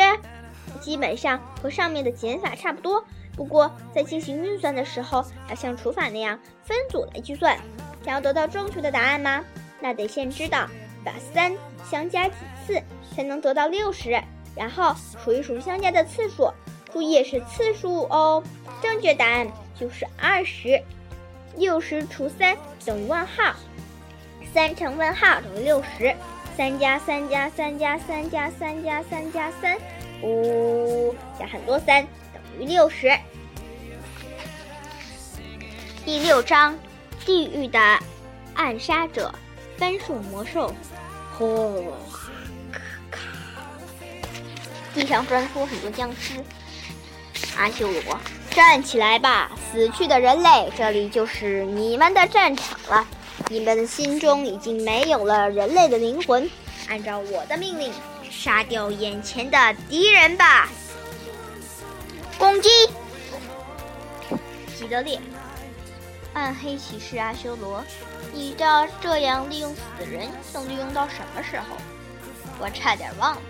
[0.79, 3.03] 基本上和上面的减法差不多，
[3.35, 7.57] 不过在进行运算的时候，要像除法那样分组来计算。
[8.05, 9.43] 想要得到正确的答案吗？
[9.79, 10.67] 那得先知道
[11.03, 12.35] 把三相加几
[12.67, 12.79] 次
[13.15, 14.11] 才能得到六十，
[14.55, 16.53] 然后数一数相加的次数，
[16.91, 18.43] 注意是次数哦。
[18.79, 20.79] 正确答案就是二十。
[21.57, 23.55] 六十除三等于问号，
[24.53, 26.15] 三乘问号等于六十。
[26.55, 29.75] 三加三加三加三加三加三加三，
[30.21, 33.11] 五加很多三等于六十。
[36.05, 36.77] 第六章，
[37.25, 37.79] 地狱的
[38.53, 39.33] 暗杀者，
[39.77, 40.71] 分数魔兽。
[41.35, 41.91] 呼，
[44.93, 46.33] 地上钻出很多僵尸。
[47.57, 48.19] 阿修罗，
[48.51, 53.07] 站起来吧，死去的人类，这里就是你们的战场了。
[53.49, 56.49] 你们的心中已经没有了人类的灵魂，
[56.87, 57.93] 按照我的命令，
[58.31, 59.57] 杀掉眼前的
[59.89, 60.69] 敌人吧！
[62.39, 62.69] 攻击！
[64.75, 65.19] 吉德烈，
[66.33, 67.83] 暗黑骑士阿修罗，
[68.33, 71.77] 你这这样利用死人，能利用到什么时候？
[72.59, 73.41] 我差点忘了，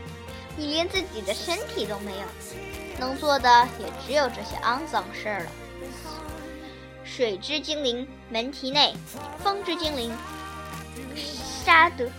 [0.58, 2.26] 你连自己的身体都没有，
[3.00, 5.52] 能做的也只有这些肮脏事儿了。
[7.16, 8.92] 水之精灵门提内，
[9.44, 10.12] 风之精灵
[11.64, 12.10] 沙德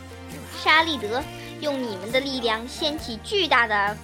[0.63, 1.21] 沙利德，
[1.61, 3.97] 用你们的力量掀起巨大的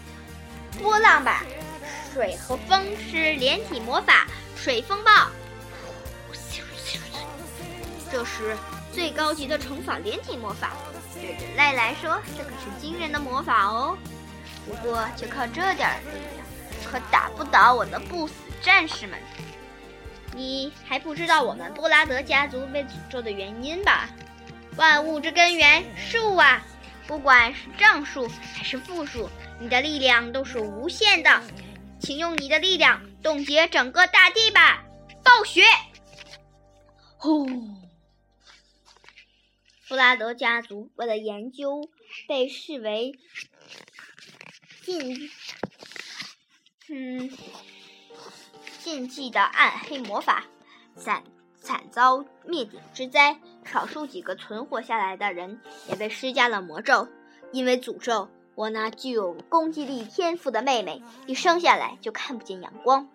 [0.82, 1.44] 波浪吧！
[2.12, 4.26] 水和风是连体魔法，
[4.56, 5.28] 水风暴。
[8.10, 8.56] 这是
[8.92, 10.72] 最高级的乘法连体魔法，
[11.14, 13.96] 对人类来说，这可是惊人的魔法哦。
[14.66, 16.44] 不过就靠这点力量，
[16.84, 19.16] 可打不倒我的不死战士们。
[20.34, 24.08] 你还不知道我们布拉德家族被诅咒的原因吧？
[24.76, 26.64] 万物之根源，树啊！
[27.06, 31.42] 不管是正数还是负数，你的力量都是无限的。
[32.00, 34.84] 请用你的力量冻结整个大地吧！
[35.24, 35.62] 暴雪！
[37.16, 37.46] 呼！
[39.88, 41.90] 布拉德家族为了研究
[42.28, 43.18] 被视为
[44.82, 45.30] 禁，
[46.88, 47.30] 嗯。
[48.82, 50.44] 禁忌的暗黑魔法，
[50.96, 51.22] 惨
[51.60, 53.38] 惨遭灭顶之灾。
[53.64, 57.06] 少数几个存活下来的人也被施加了魔咒。
[57.52, 63.08] 因为诅咒，我那具有攻击力天赋的妹妹一生下来就看不见阳光。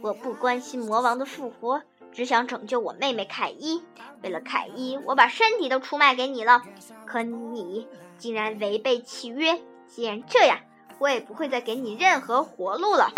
[0.00, 3.82] 我不关心魔王的复活，只想拯救我妹妹凯伊。
[4.22, 6.62] 为了凯伊，我把身体都出卖给你了。
[7.04, 9.60] 可你竟然违背契约。
[9.88, 10.60] 既然这样。
[11.04, 13.12] 我也不会再给你任何活路了。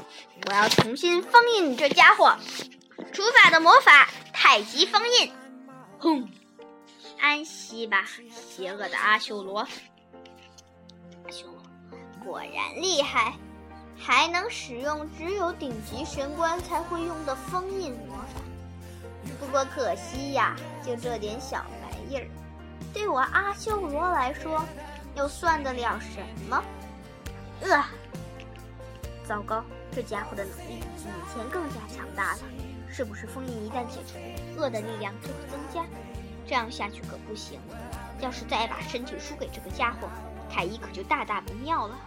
[0.48, 2.36] 我要重新封印你这家伙，
[3.12, 5.32] 除法的魔法太极封印。
[5.96, 6.28] 轰！
[7.20, 9.60] 安息吧，邪恶的阿修罗。
[9.60, 11.62] 阿修罗
[12.24, 13.34] 果然厉害，
[13.96, 18.40] 还能使用只有顶级神官才会用的封印魔法。
[19.38, 22.26] 不过可惜呀，就这点小玩意儿，
[22.92, 24.60] 对我阿修罗来说，
[25.14, 26.20] 又算得了什
[26.50, 26.60] 么？
[27.60, 27.84] 呃，
[29.26, 32.40] 糟糕，这家伙的能力比以前更加强大了。
[32.88, 35.84] 是不是封印一旦解除，恶的力量就会增加？
[36.46, 37.58] 这样下去可不行。
[38.20, 40.08] 要是再把身体输给这个家伙，
[40.50, 41.98] 凯伊可就大大不妙了。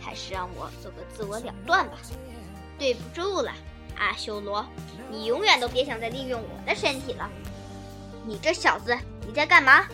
[0.00, 1.96] 还是让我做个自我了断吧。
[2.78, 3.52] 对不住了，
[3.96, 4.66] 阿修罗，
[5.08, 7.30] 你永远都别想再利用我的身体了。
[8.26, 8.94] 你这小子，
[9.26, 9.86] 你在干嘛？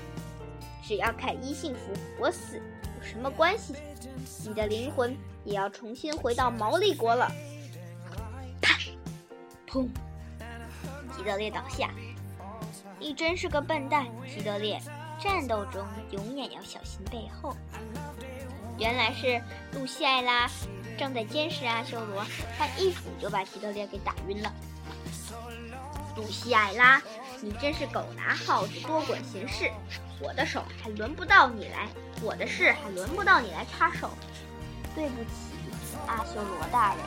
[0.82, 3.74] 只要凯伊幸福，我死有什么关系？
[4.46, 7.30] 你的灵魂也要重新回到毛利国了。
[8.60, 8.78] 啪！
[9.66, 9.88] 砰！
[11.16, 11.90] 吉德烈倒下。
[12.98, 14.80] 你真是个笨蛋，吉德烈。
[15.18, 17.54] 战斗中永远要小心背后。
[18.78, 19.38] 原来是
[19.72, 20.50] 露西艾拉
[20.98, 22.24] 正在监视阿修罗，
[22.58, 24.50] 他一斧就把吉德烈给打晕了。
[26.16, 27.02] 露西艾拉，
[27.42, 29.70] 你真是狗拿耗子多管闲事。
[30.20, 31.88] 我的手还轮不到你来，
[32.22, 34.10] 我的事还轮不到你来插手。
[34.94, 35.30] 对不起，
[36.06, 36.98] 阿修罗大人。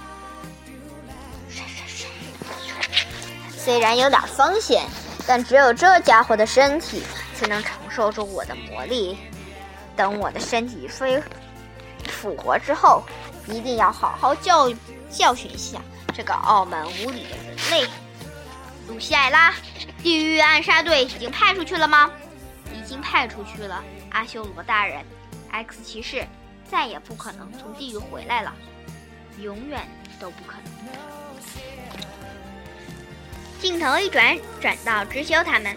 [3.55, 4.83] 虽然有点风险，
[5.27, 7.03] 但只有这家伙的身体
[7.35, 9.17] 才能承受住我的魔力。
[9.95, 11.21] 等我的身体恢
[12.07, 13.03] 复活之后，
[13.47, 14.67] 一定要好好教
[15.11, 15.79] 教训一下
[16.11, 17.87] 这个傲慢无礼的人类。
[18.87, 19.53] 露西艾拉，
[20.01, 22.11] 地狱暗杀队已经派出去了吗？
[22.73, 25.03] 已经派出去了，阿修罗大人。
[25.51, 26.25] X 骑士
[26.69, 28.53] 再也不可能从地狱回来了，
[29.39, 29.87] 永远
[30.19, 30.73] 都不可能。
[33.61, 35.75] 镜头一转，转到知修他们。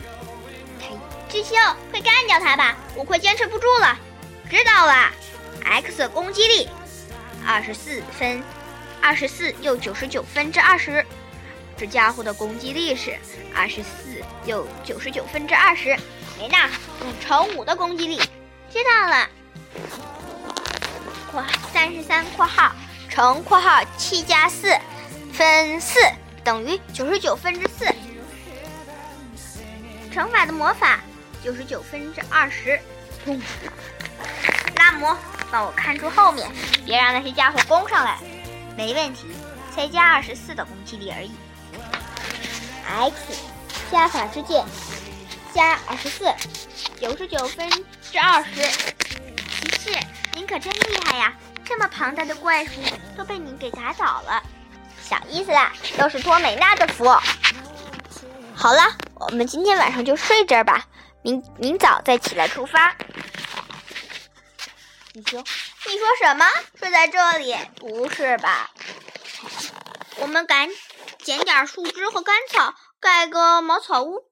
[1.29, 1.55] 知修，
[1.90, 2.77] 快干掉他吧！
[2.95, 3.97] 我快坚持不住了。
[4.49, 5.11] 知道了。
[5.64, 6.69] X 攻击力
[7.45, 8.42] 二十四分，
[9.03, 11.05] 二十四又九十九分之二十。
[11.77, 13.17] 这家伙的攻击力是
[13.55, 15.97] 二十四又九十九分之二十。
[16.39, 18.17] 梅娜用乘五的攻击力。
[18.71, 19.29] 知道了。
[21.31, 22.73] 括三十三括号
[23.11, 24.75] 乘括号七加四
[25.33, 25.99] 分四
[26.43, 27.87] 等于九十九分之四。
[30.12, 31.01] 乘法的魔法
[31.45, 32.81] 九十九分之二十。
[34.77, 35.15] 拉姆，
[35.51, 36.51] 帮我看住后面，
[36.85, 38.19] 别让那些家伙攻上来。
[38.77, 39.27] 没问题，
[39.75, 41.31] 才加二十四的攻击力而已。
[42.87, 43.14] X
[43.90, 44.64] 加法之剑
[45.55, 46.33] 加二十四，
[47.01, 47.68] 九十九分
[48.11, 48.62] 之二十。
[48.62, 49.99] 骑士，
[50.35, 51.33] 您可真厉害呀！
[51.64, 52.68] 这么庞大的怪物
[53.16, 54.42] 都被您给打倒了。
[55.03, 57.05] 小意思啦，都是托美娜的福。
[58.55, 60.85] 好了，我们今天晚上就睡这儿吧，
[61.22, 62.94] 明明早再起来出发。
[65.12, 65.42] 你说，
[65.87, 66.44] 你说什么？
[66.79, 67.57] 睡在这里？
[67.79, 68.70] 不是吧？
[70.16, 70.68] 我们赶
[71.27, 74.23] 捡点树枝和干草，盖个茅草屋。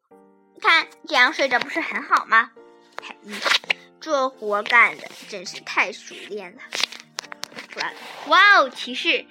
[0.63, 2.53] 看，这样睡着不是很好吗？
[2.97, 3.35] 凯伊，
[4.01, 6.63] 这活干的真是太熟练了。
[8.29, 9.27] 哇哦，骑士，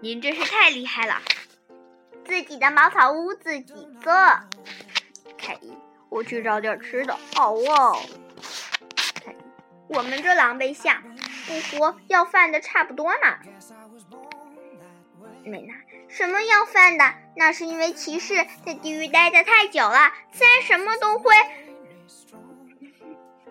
[0.00, 1.20] 您真是太厉害了！
[2.24, 4.12] 自己的茅草屋自己做。
[5.36, 5.76] 凯伊，
[6.10, 7.18] 我去找点吃的。
[7.34, 8.00] 好哦。
[9.24, 9.36] 凯伊，
[9.88, 11.02] 我们这狼狈相，
[11.48, 13.40] 不活要饭的差不多嘛。
[15.42, 15.74] 美娜，
[16.18, 17.14] 什么要饭的？
[17.36, 18.34] 那是因为骑士
[18.66, 21.32] 在地狱待的太久了，自然什么都会。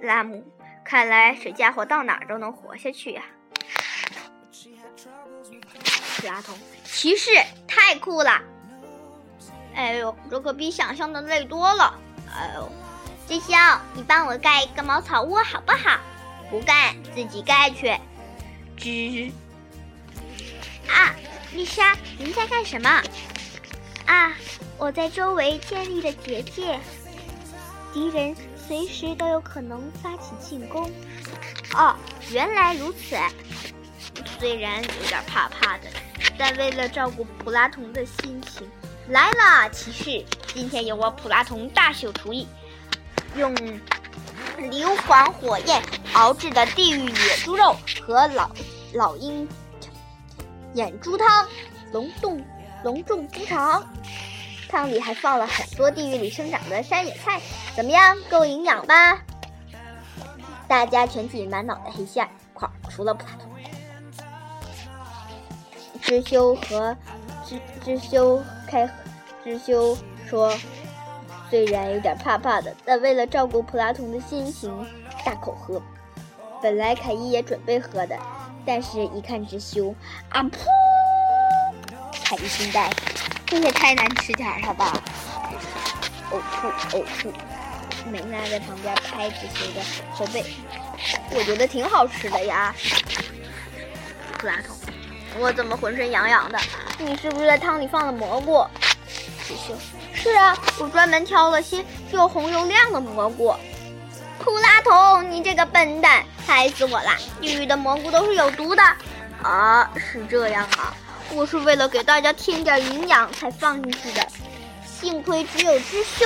[0.02, 0.46] 拉姆，
[0.84, 3.24] 看来这家伙到哪儿都能活下去呀。
[6.18, 7.30] 普拉通，骑士
[7.70, 8.42] 太酷了！
[9.74, 11.98] 哎呦，这可比想象的累多了。
[12.30, 12.70] 哎呦，
[13.30, 13.54] 知修，
[13.94, 16.02] 你帮我盖一个茅草屋好不好？
[16.50, 17.98] 不盖，自己盖去。
[18.78, 19.32] 吱。
[20.90, 21.16] 啊，
[21.54, 23.02] 丽莎，您在干什么？
[24.06, 24.34] 啊，
[24.78, 26.80] 我在周围建立了结界，
[27.94, 30.92] 敌人随时都有可能发起进攻。
[31.74, 31.96] 哦，
[32.32, 33.16] 原来如此。
[34.40, 35.88] 虽然有点怕怕的，
[36.38, 38.70] 但为了照顾普拉童的心情，
[39.10, 40.26] 来了，骑士！
[40.54, 42.48] 今天由我普拉童大秀厨艺，
[43.36, 43.56] 用
[44.70, 45.82] 硫磺火焰
[46.14, 48.52] 熬制的地狱野猪肉和老
[48.94, 49.48] 老鹰
[50.78, 51.48] 眼珠汤，
[51.92, 52.40] 隆重
[52.84, 53.84] 隆重登场。
[54.70, 57.42] 汤里还放了很多地狱里生长的山野菜，
[57.76, 59.20] 怎么样，够营养吧？
[60.68, 63.50] 大家全体满脑袋黑线块，除了普拉童。
[66.00, 66.96] 知修和
[67.44, 68.88] 知知修开，
[69.44, 69.98] 知修
[70.30, 70.54] 说
[71.50, 74.72] ：“虽然有点怕怕的，但为了照顾普拉童的心情，
[75.26, 75.82] 大口喝。
[76.68, 78.20] 本来凯伊也准备喝的，
[78.66, 79.96] 但是一看知修，
[80.28, 80.58] 啊噗！
[82.26, 82.92] 凯伊心呆，
[83.46, 85.02] 这也太难吃点了吧！
[86.30, 87.32] 呕吐，呕吐。
[88.12, 90.44] 梅娜在旁边拍知修的后背，
[91.32, 92.76] 我觉得挺好吃的呀，
[94.38, 94.76] 普拉童。”
[95.40, 96.60] 我怎么浑身痒痒的？
[97.00, 98.68] 你是不是在汤里放了蘑菇？
[99.08, 99.74] 师兄，
[100.14, 103.56] 是啊，我专门挑了些又红又亮的蘑菇。
[104.40, 107.18] 普拉童，你这个笨蛋，害死我啦！
[107.42, 108.82] 地狱的蘑菇都是有毒的。
[109.44, 110.96] 啊，是这样啊，
[111.32, 114.26] 我是为了给大家添点营养才放进去的。
[114.86, 116.26] 幸亏只有知修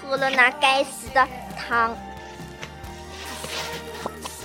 [0.00, 1.96] 喝了那该死的汤。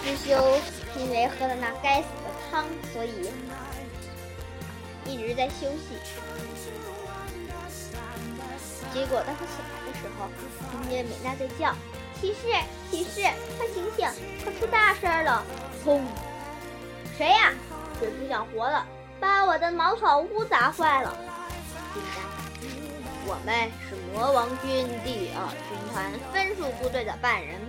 [0.03, 0.59] 知修
[0.97, 3.29] 因为喝了那该死的汤，所以。
[5.05, 5.99] 一直在休息，
[8.93, 10.29] 结果当他醒来的时候，
[10.71, 11.75] 听见美娜在叫
[12.23, 12.47] ：“骑士，
[12.89, 13.21] 骑士，
[13.57, 14.07] 快醒醒，
[14.45, 15.43] 快出大事了！”
[15.83, 16.05] 轰！
[17.17, 17.51] 谁呀？
[17.99, 18.87] 谁不想活了？
[19.19, 21.13] 把我的茅草屋砸坏了！
[23.27, 27.59] 我们是魔王军第二军团分数部队的半人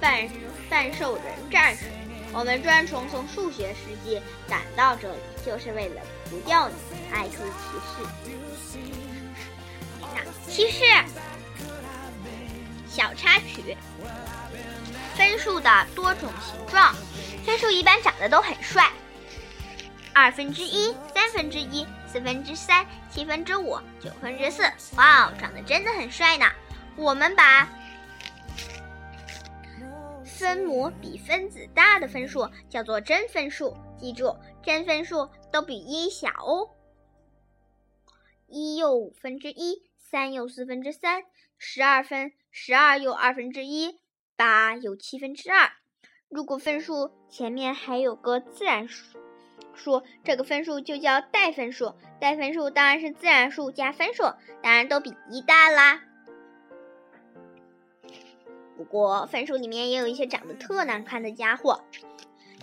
[0.00, 0.28] 半
[0.70, 1.86] 半兽人战士，
[2.32, 6.00] 我们专程从数学世界赶到这里，就是为了。
[6.30, 6.74] 不掉你，
[7.12, 8.06] 爱出骑士。
[10.48, 10.84] 骑士，
[12.96, 13.76] 小插曲。
[15.14, 16.94] 分数的多种形状，
[17.44, 18.90] 分数一般长得都很帅。
[20.14, 24.62] 二分之一、三分之一、四分之三、七分之五、九分之四，
[24.96, 26.46] 哇哦，长得真的很帅呢。
[26.96, 27.68] 我们把
[30.24, 33.76] 分母比分子大的分数叫做真分数。
[33.98, 36.70] 记住，真分数都比一小哦。
[38.46, 41.22] 一又五分之一，三又四分之三，
[41.58, 43.98] 十二分十二又二分之一，
[44.36, 45.72] 八又七分之二。
[46.28, 49.18] 如果分数前面还有个自然数，
[49.74, 51.94] 数这个分数就叫带分数。
[52.18, 54.22] 带分数当然是自然数加分数，
[54.62, 56.02] 当然都比一大啦。
[58.76, 61.84] 不过分数里面也有一些长得特难看的家伙，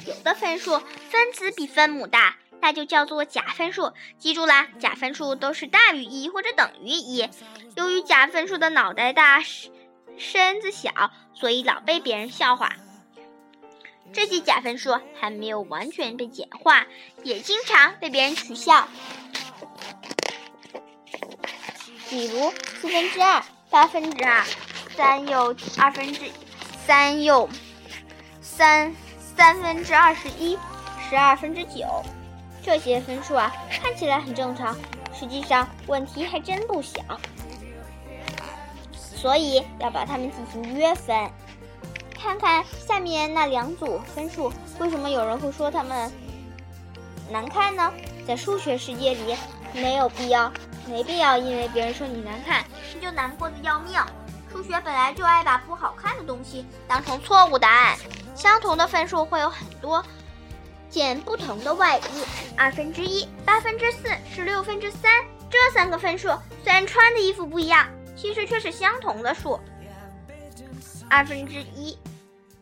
[0.06, 3.92] 有的分数分子比分母大，那就叫做假分数。
[4.18, 7.30] 记住啦，假分数都是大于一或者等于一。
[7.76, 9.44] 由于假分数的脑袋大，
[10.18, 12.72] 身子小，所以老被别人笑话。
[14.14, 16.88] 这些假分数还没有完全被简化，
[17.24, 18.88] 也经常被别人取笑。
[22.10, 22.50] 比如
[22.80, 24.42] 四分之二、八分之二。
[24.96, 26.22] 三又二分之
[26.86, 27.50] 三又
[28.40, 30.58] 三三分之二十一，
[31.10, 32.06] 十二分之九，
[32.64, 34.76] 这些分数啊，看起来很正常，
[35.14, 37.02] 实际上问题还真不小。
[38.94, 41.16] 所以要把它们进行约分。
[42.18, 46.10] 看看下面那两组分数，为什么有人会说它们
[47.30, 47.94] 难看呢？
[48.26, 49.36] 在数学世界里，
[49.74, 50.50] 没有必要，
[50.88, 52.64] 没必要因为别人说你难看，
[52.96, 54.00] 你就难过的要命。
[54.50, 57.98] 数学本来就爱把不好看的东西当成错误答案。
[58.36, 60.04] 相同的分数会有很多
[60.94, 62.24] 件不同的外衣。
[62.56, 65.12] 二分之一、八分之四、十六分之三，
[65.50, 66.28] 这三个分数
[66.64, 69.60] 虽然穿的衣服不一样，其实却是相同的数。
[71.10, 71.98] 二分之一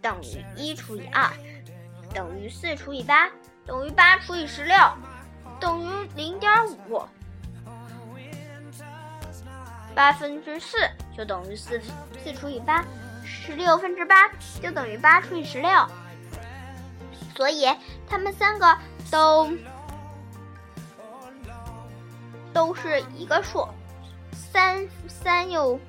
[0.02, 1.30] 等于一除以二，
[2.14, 3.30] 等于四除以八，
[3.66, 4.78] 等于八除以十六，
[5.60, 6.52] 等于零点
[6.88, 7.04] 五。
[9.94, 10.78] 八分之四
[11.18, 11.82] 就等于四
[12.24, 12.84] 四除以八，
[13.26, 15.70] 十六分之八就等于八除以十六，
[17.36, 17.66] 所以
[18.08, 18.78] 他们三个
[19.10, 19.50] 都
[22.54, 23.68] 都是一个数，
[24.34, 25.80] 三三又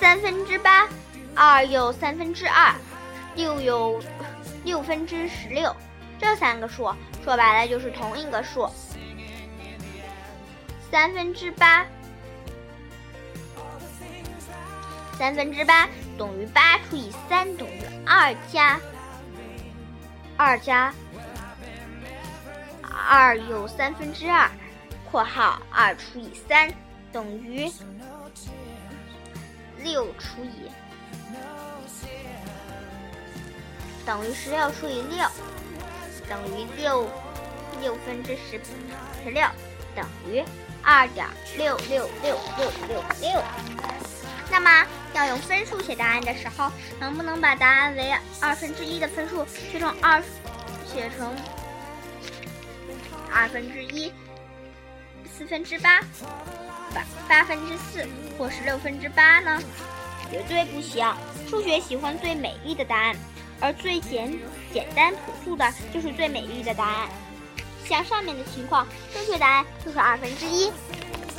[0.00, 0.88] 三分之八，
[1.34, 2.74] 二又三分之二，
[3.34, 4.00] 六又
[4.64, 5.74] 六分之十六，
[6.18, 8.68] 这三个数说白了就是同一个数。
[10.90, 11.84] 三分之八，
[15.18, 15.86] 三分之八
[16.18, 18.78] 等于八除以三等于二加
[20.36, 20.92] 二加
[23.08, 24.50] 二又三分之二
[25.10, 26.70] （括号二除以三
[27.12, 27.70] 等于
[29.82, 30.68] 六除以
[34.04, 35.26] 等于十六除以六
[36.28, 37.08] 等于六
[37.80, 38.60] 六分之十
[39.22, 39.46] 十六
[39.94, 40.44] 等于）。
[40.82, 44.07] 二点六六六六六六。
[44.50, 50.22] 那么要用分数写答案的时候，能不能把答案为二分之一的分数写成二，
[50.86, 51.34] 写成
[53.30, 54.12] 二分之一、
[55.36, 56.00] 四分之八、
[56.94, 58.06] 八八分之四
[58.38, 59.60] 或是六分之八呢？
[60.30, 61.06] 绝对不行。
[61.48, 63.16] 数学喜欢最美丽的答案，
[63.60, 64.38] 而最简
[64.72, 67.08] 简单朴素的就是最美丽的答案。
[67.86, 70.70] 像上面的情况，正确答案就是二分之一、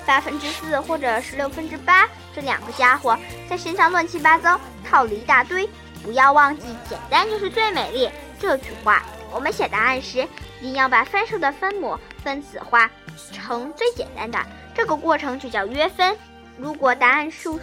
[0.06, 3.18] 八分之四或者十六分之八这两个家伙
[3.50, 5.70] 在身上乱七八糟套了一大堆。
[6.02, 9.04] 不要忘记，简单就是最美丽这句话。
[9.32, 10.28] 我们写答案时，
[10.60, 12.90] 一定要把分数的分母分子化
[13.32, 14.40] 成最简单的，
[14.74, 16.18] 这个过程就叫约分。
[16.58, 17.60] 如果答案数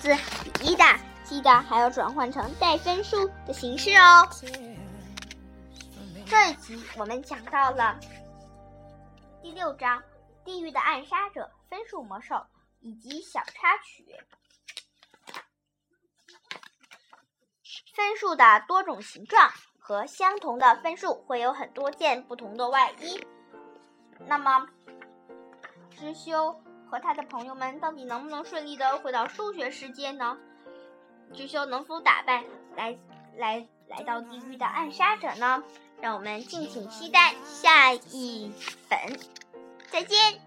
[0.00, 0.16] 字
[0.58, 4.28] 比一大，记得还要转换成带分数的形式哦。
[6.26, 7.98] 这一集我们讲到了
[9.42, 9.98] 第六章
[10.44, 12.46] 《地狱的暗杀者》分数魔兽
[12.80, 14.04] 以及小插曲。
[17.94, 23.24] 分数的多种形状和相同的分数会有很多件不同的外衣。
[24.26, 24.66] 那么，
[25.90, 30.36] 知修和他的朋友们到底能不能顺利的回到数学世界呢？
[31.32, 32.44] 知修能否打败
[32.76, 32.98] 来
[33.36, 35.62] 来来到地狱的暗杀者呢？
[36.00, 38.52] 让我们敬请期待下一
[38.90, 38.98] 本，
[39.94, 40.43] 再见。